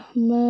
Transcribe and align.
الرحمن 0.00 0.49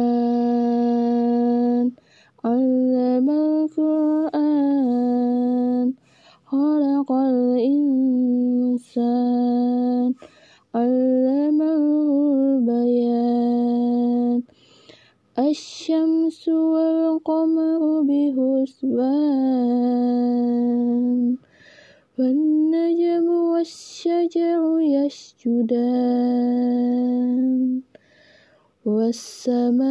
والسماء 29.10 29.90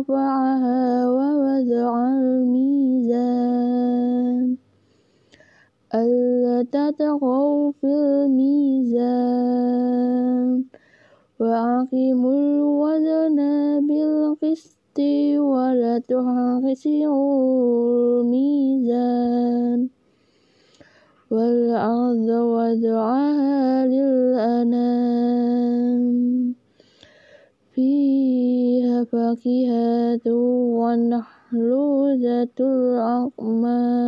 رفعها 0.00 1.08
ووضع 1.08 1.92
الميزان. 2.20 3.36
ألا 5.94 6.62
تطغوا 6.72 7.72
في 7.80 7.86
الميزان. 7.86 9.16
وأقيموا 11.40 12.32
الوزن 12.32 13.38
بالقسط 13.88 14.98
ولا 15.38 15.98
تخسروا 15.98 17.40
الميزان. 18.20 19.88
والأرض 21.30 22.28
وضعها 22.28 23.86
للأنام. 23.86 25.05
فاكهة 29.11 30.25
والنخل 30.79 31.71
ذات 32.23 32.61
الأكمام 32.61 34.07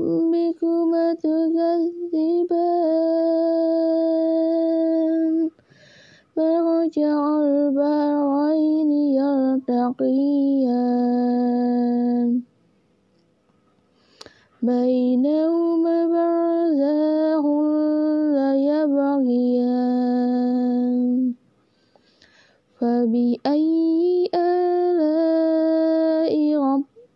ربكما 0.00 1.14
تكذبان. 1.14 3.00
مرجع 6.36 7.20
البحرين 7.40 8.90
يلتقيان 9.20 10.30
بينهما 14.62 15.96
برزاخ 16.12 17.44
لا 18.36 18.50
يبغيان 18.70 20.20
فبأي 22.78 23.79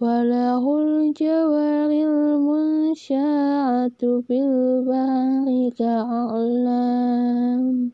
وله 0.00 0.78
الجوار 0.78 1.90
المنشآت 1.90 4.04
في 4.04 4.40
البحر 4.44 5.70
كأعلام 5.78 7.90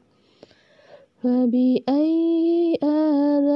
فبأي 1.22 2.78
آلاء 2.82 3.52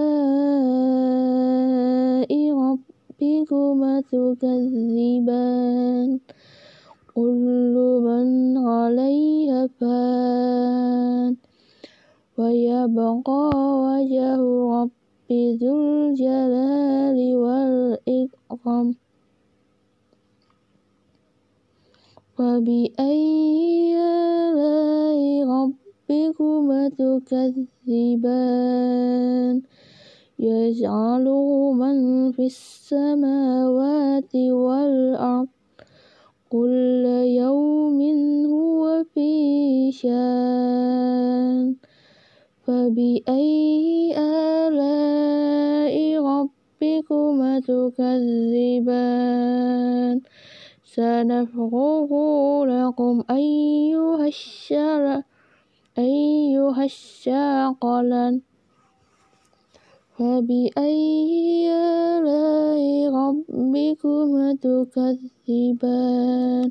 ربكما 2.54 4.00
تكذبان 4.00 6.18
كل 7.14 7.74
من 8.06 8.58
عليها 8.58 9.66
فان 9.80 11.36
ويبقى 12.38 13.50
وجه 13.86 14.36
ربك 14.72 15.05
ذو 15.32 15.76
الجلال 15.76 17.36
والإكرام. 17.36 18.94
فبأي 22.38 23.96
آلاء 23.96 25.48
ربكما 25.48 26.88
تكذبان؟ 26.88 28.36
يجعل 30.38 31.24
من 31.74 32.32
في 32.32 32.46
السماوات 32.46 34.36
والأرض 34.36 35.48
كل 36.48 37.04
يوم 37.26 38.00
هو 38.46 39.04
في 39.14 39.92
شان. 39.92 41.76
فبأي 42.66 44.10
آلاء 44.18 45.94
ربكما 46.18 47.60
تكذبان؟ 47.60 49.36
سنفرغ 50.84 52.10
لكم 52.64 53.24
أيها 53.30 54.26
الشر 54.26 55.22
أيها 55.98 56.84
الشاقلان 56.84 58.40
فبأي 60.18 61.70
آلاء 61.70 62.82
ربكما 63.14 64.54
تكذبان؟ 64.66 66.70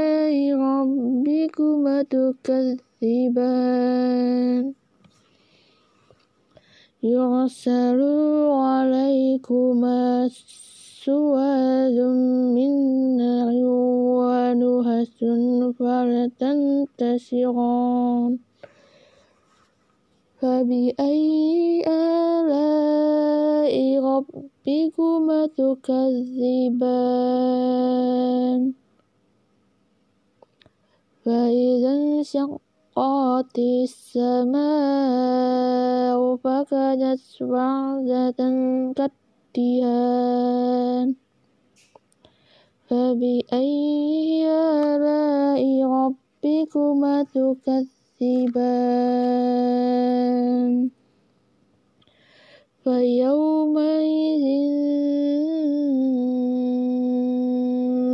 ربكما 0.53 2.03
تكذبان. 2.03 3.51
يرسل 7.03 8.01
عليكما 8.51 10.29
سواد 11.05 11.97
من 12.55 12.71
نار 13.17 13.55
ونهس 14.21 15.17
فلا 15.79 16.29
تنتصران 16.39 18.31
فبأي 20.39 21.83
آلاء 21.87 23.73
ربكما 24.09 25.39
تكذبان؟ 25.57 26.91
فإذا 31.25 31.91
انشقت 31.91 33.59
السماء 33.59 34.61
فكانت 36.35 37.21
وردة 37.41 38.39
كالدهان 39.55 41.15
فبأي 42.87 44.47
آلاء 44.47 45.63
ربكما 45.83 47.23
تكذبان 47.23 48.71
فيومئذ 52.83 54.45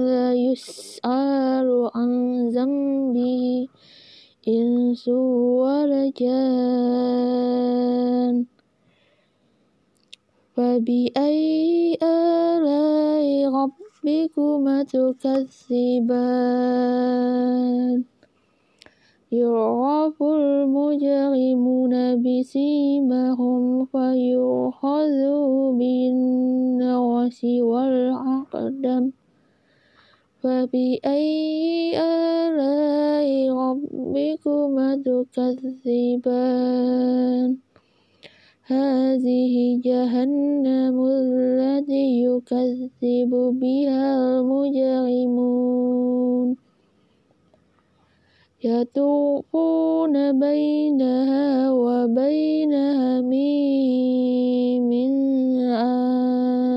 لا 0.05 0.33
يسأل 0.33 1.89
ذنبه 2.49 3.67
إنس 4.47 5.07
ولا 5.07 6.11
جان 6.17 7.55
فبأي 10.55 11.97
آلاء 12.03 13.27
ربكما 13.53 14.83
تكذبان؟ 14.83 16.17
يعرف 19.31 20.23
المجرمون 20.23 21.93
بسيمهم 22.23 23.85
فيؤخذوا 23.85 25.73
بالنواصي 25.73 27.61
والأقدام 27.61 29.11
فبأي 30.43 31.99
آلاء 31.99 33.29
ربكما 33.53 35.03
تكذبان؟ 35.33 36.77
هذه 38.67 39.81
جهنم 39.83 41.05
التي 41.05 42.23
يكذب 42.23 43.31
بها 43.61 44.39
المجرمون. 44.39 45.87
يطوفون 48.63 50.39
بينها 50.39 51.71
وبين 51.71 52.73
هميم 52.73 53.47
آن 55.61 56.76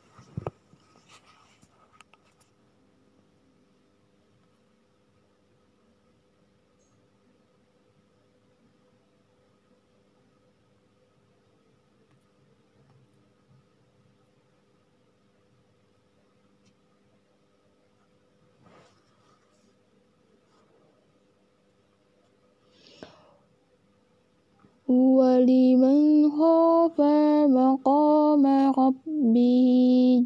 ولمن 25.41 26.29
خاف 26.37 27.01
مقام 27.49 28.45
ربه 28.77 29.67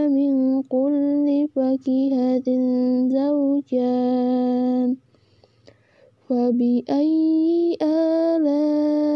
من 0.09 0.63
كل 0.63 1.49
فاكهة 1.55 2.49
زوجان 3.09 4.97
فبأي 6.29 7.77
آلاء 7.83 9.08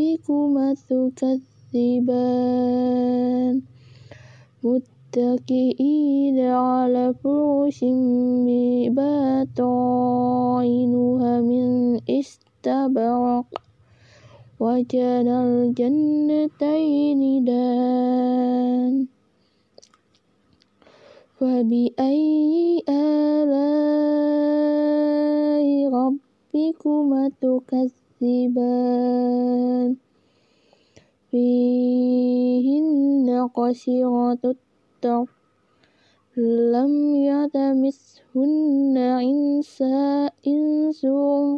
ربكما 0.00 0.74
تكذبان 0.88 1.36
متكئين 4.64 6.40
على 6.40 7.14
فرش 7.24 7.84
بطائنها 8.96 9.80
من 11.40 12.00
استبرق. 12.10 13.46
وكان 14.60 15.28
الجنتين 15.28 17.20
دان. 17.44 19.06
فبأي 21.40 22.82
آلاء 22.88 23.50
ربكما 25.92 27.30
تكذبان؟ 27.40 28.09
فيهن 31.30 33.28
قصيرات 33.54 34.44
الطرف 34.44 35.28
لم 36.36 37.14
يتمسهن 37.14 38.96
إنس 40.46 41.06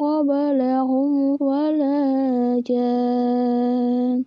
قبلهم 0.00 1.36
ولا 1.40 2.62
جان 2.66 4.24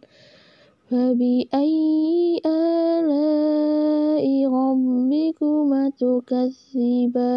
فبأي 0.90 2.42
آلاء 2.46 4.26
ربكما 4.48 5.90
تكذبان؟ 5.90 7.32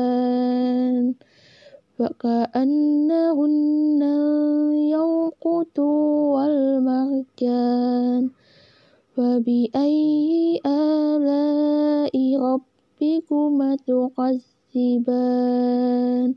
فكأنهن 1.99 4.03
الياقوت 4.03 5.79
والمرجان 6.35 8.31
فبأي 9.17 10.61
آلاء 10.67 12.15
ربكما 12.39 13.77
تكذبان؟ 14.75 16.35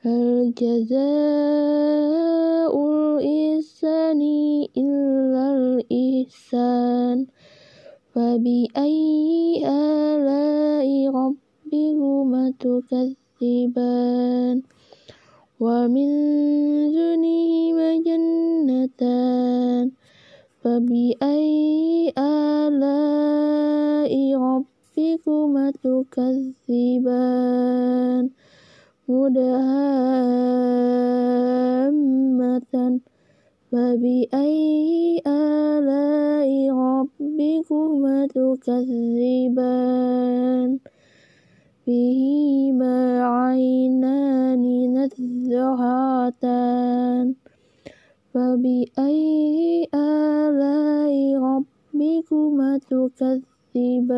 هل 0.00 0.54
جزاء 0.58 0.96
الإحسان 2.88 4.20
إلا 4.76 5.44
الإحسان؟ 5.56 7.26
فبأي 8.14 9.64
آلاء 9.68 10.88
ربكما 11.10 12.52
تكذبان؟ 12.60 14.62
ومن 15.60 16.08
دونهما 16.92 17.96
جنتان 18.04 19.90
فبأي 20.60 22.12
آلاء 22.18 24.12
ربكما 24.36 25.70
تكذبان؟ 25.80 27.04
مدهامة. 29.08 29.86
فبأي 33.72 35.22
آلاء 35.26 36.50
ربكما 36.70 38.26
تكذبان؟ 38.26 39.76
فيهما 41.86 43.22
عينان 43.22 44.64
نزهتان 44.98 46.46
فبأي 48.34 49.88
آلاء 49.94 51.14
ربكما 51.38 52.78
تكذبان؟ 52.90 54.16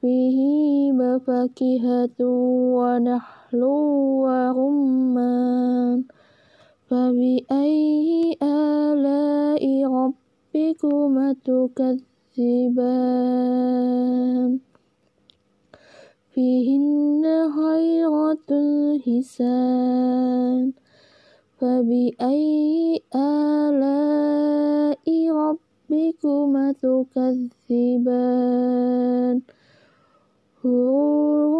فيهما 0.00 1.18
فاكهة 1.18 2.18
ونحل 2.76 3.62
ورمان. 4.24 6.04
فبأي 6.88 8.36
آلاء 8.42 9.64
ربكما 9.84 11.26
تكذبان؟ 11.44 12.17
فيهن 16.30 17.24
خيرات 17.58 18.50
حسان 19.06 20.72
فبأي 21.58 23.02
آلاء 23.14 25.06
ربكما 25.30 26.66
تكذبان 27.66 28.16
حور 30.62 31.52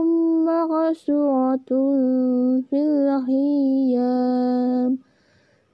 مقصورة 0.47 1.71
في 2.71 2.79
الخيام 2.89 4.91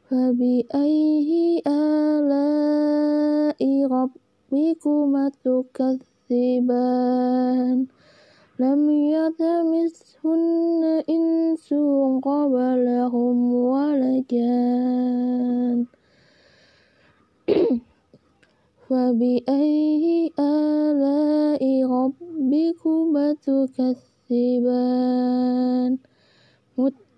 فبأي 0.09 1.63
آلاء 1.67 3.61
ربكما 3.87 4.24
تكذبان 6.31 7.87
لم 8.59 8.91
يتمسهن 8.91 11.03
إنس 11.11 11.75
قبلهم 12.23 13.55
ولا 13.55 14.25
جان. 14.31 15.87
فبأي 18.89 20.33
آلاء 20.39 21.85
ربكما 21.85 23.37
تكذبان؟ 24.31 25.99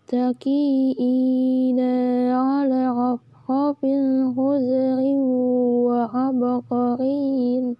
متكئين 0.06 1.80
على 2.30 2.88
رفرف 3.50 3.78
خضر 4.36 5.00
وعبقري 5.86 7.76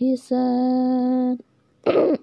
حسان. 0.00 1.38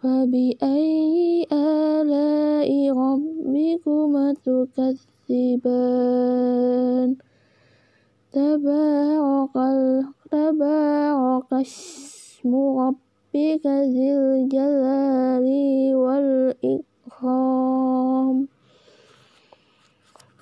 فبأي 0.00 1.46
آلاء 1.52 2.70
ربكما 2.92 4.34
تكذبان؟ 5.28 5.96
تبارك 8.32 9.56
تبارك 10.30 11.52
اسم 11.52 12.54
ربك 12.54 13.66
ذي 13.66 14.12
الجلال 14.18 15.46
والإكرام. 17.14 17.56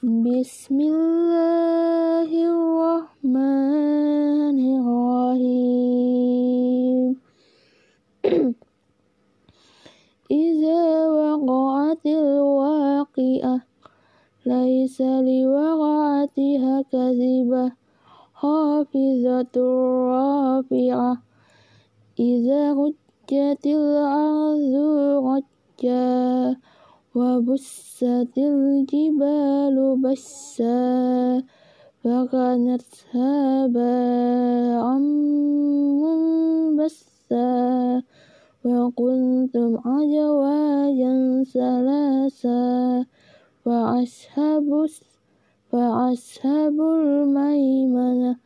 بسم 0.04 0.76
الله 0.80 2.28
الرحمن 2.52 3.38
الرحيم 4.76 5.96
إذا 10.30 11.08
وقعت 11.08 12.04
الواقعة 12.06 13.56
ليس 14.46 15.00
لوقعتها 15.00 16.82
كذبة 16.92 17.72
خافضة 18.34 19.56
رافعة 20.12 21.12
إذا 22.20 22.72
رجت 22.72 23.66
الأرض 23.66 24.74
رجا 25.24 26.56
وبست 27.14 28.38
الجبال 28.38 29.76
بسا 30.02 31.42
فكانت 32.04 32.82
هباء 33.14 34.84
منبسا 36.02 38.02
وكنتم 38.64 39.70
أزواجا 39.86 41.44
ثلاثا 41.54 43.06
فأصحاب 43.64 44.86
فأصحاب 45.70 46.80
الميمنة 46.80 48.36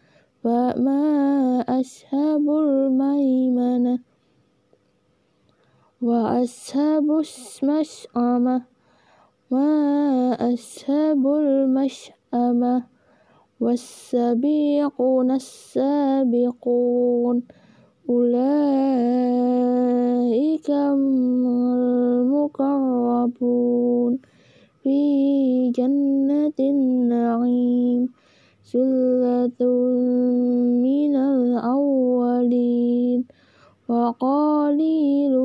فما 0.45 1.05
أصحاب 1.69 2.51
الميمنة 2.51 3.99
وأصحاب 6.03 7.11
المشأمة 7.11 8.63
ما 9.51 10.55
أصحاب 10.55 11.27
المشأمة 11.27 12.85
والسابقون 13.61 15.31
السابقون. 15.31 17.43
أولئك 18.11 18.99
المقربون 22.31 24.19
في 24.83 25.71
جنة 25.71 26.53
النعيم 26.61 28.09
ثلة 28.73 29.67
من 30.83 31.17
الأولين 31.17 33.25
وقليل 33.89 35.38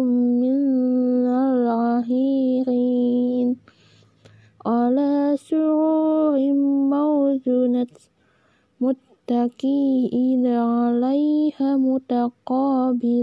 متكئين 8.82 10.48
عليها 10.48 11.78
متقابلين. 11.78 13.13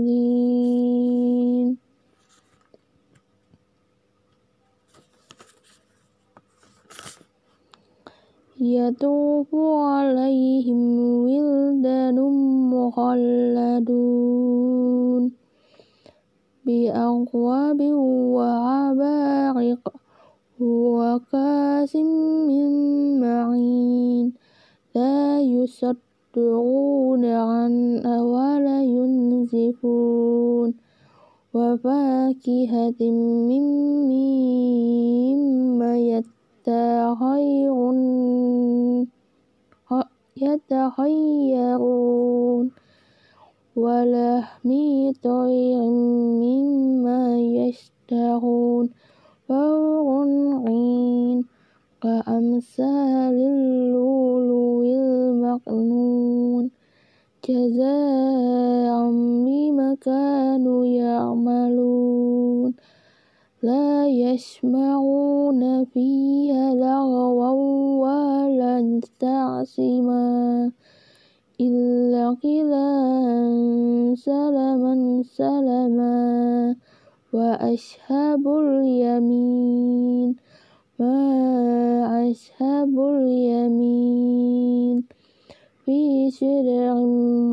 يطوف 8.61 9.55
عليهم 9.55 10.99
ولدان 10.99 12.19
مخلدون. 12.71 14.21
بأكواب 16.67 17.81
وعبارق 18.37 19.93
وكأس 20.61 21.97
من 21.97 22.71
معين. 23.21 23.80
يصدعون 25.57 27.25
عنها 27.25 28.23
ولا 28.23 28.83
ينزفون 28.83 30.75
وفاكهة 31.55 33.01
مما 33.51 33.91
يتخيرون 40.37 42.71
ولحم 43.77 44.71
طير 45.23 45.81
مما 46.43 47.41
يشتهون 47.41 48.91
فور 49.49 50.29
عين 50.67 51.50
كأمثال 52.03 53.37
اللؤلؤ 53.37 54.85
المكنون 54.85 56.71
جزاء 57.49 59.11
بما 59.45 59.97
كانوا 60.01 60.87
يعملون. 60.87 62.75
لا 63.63 64.09
يسمعون 64.09 65.85
فيها 65.85 66.75
لغوا 66.75 67.53
ولا 68.01 69.01
تعصما 69.21 70.71
إلا 71.61 72.37
قيلا 72.43 72.91
سلما 74.17 75.23
سلما 75.37 76.77
وأصحاب 77.33 78.49
اليمين. 78.49 80.50
ما 81.01 82.31
أصحاب 82.31 82.95
اليمين 83.01 85.05
في 85.85 86.31
سدر 86.31 86.95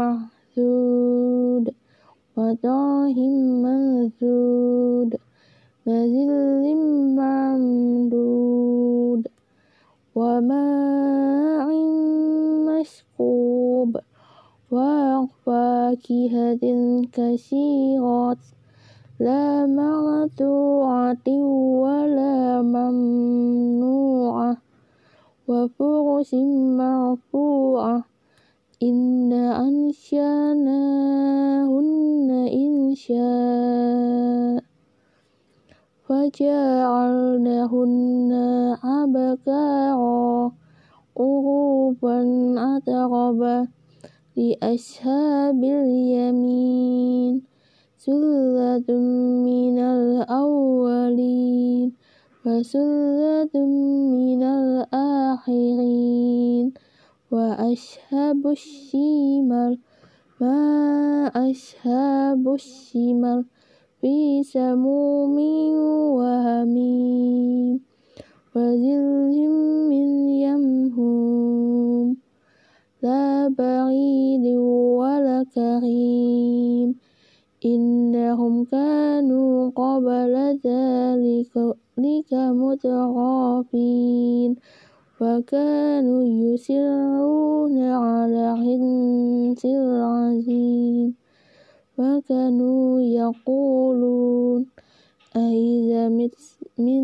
محدود 0.01 1.65
وطاه 2.37 3.17
منثود 3.63 5.11
وذل 5.85 6.65
ممدود 7.19 9.23
وماء 10.15 11.69
مسكوب 12.67 13.91
وفاكهة 14.71 16.63
كثيرة 17.13 17.66
أتربا 42.57 43.67
لأصحاب 44.37 45.63
اليمين 45.63 47.41
ثلة 47.99 48.89
من 49.47 49.79
الأولين 49.79 51.27
وثلة 52.45 53.55
من 54.13 54.43
الآخرين 54.43 55.85
وأصحاب 57.31 58.47
الشمال 58.47 59.79
ما 60.41 61.27
أصحاب 61.35 62.53
الشمال 62.53 63.45
في 64.01 64.43
سموم 64.43 65.37
وهميم. 66.17 67.86
وذل 68.57 69.37
من 69.89 70.09
يمهوم 70.45 72.17
لا 73.03 73.53
بعيد 73.57 74.45
ولا 74.99 75.45
كريم. 75.55 76.89
إنهم 77.65 78.63
كانوا 78.65 79.69
قبل 79.69 80.59
ذلك 80.65 81.53
مترافين 82.77 84.55
وكانوا 85.21 86.23
يسرون 86.23 87.81
على 87.81 88.55
حنس 88.57 89.65
العظيم 89.65 91.15
وكانوا 91.97 93.01
يقولون 93.01 94.65
أئذا 95.37 96.09
من 96.77 97.03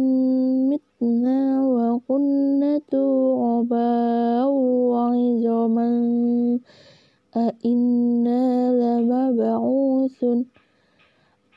متنا 0.70 1.68
وكنا 1.68 2.82
ترابا 2.92 4.44
وعظاما 4.46 5.90
أئنا 7.38 8.44
لمبعوثون. 8.82 10.46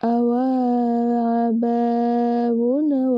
أو 0.04 0.32
آباؤنا 1.48 3.10